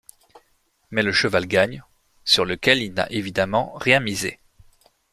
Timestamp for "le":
1.03-1.11